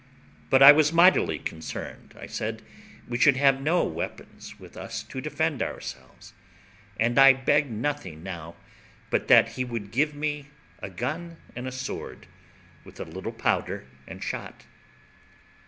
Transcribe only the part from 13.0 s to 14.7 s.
little powder and shot.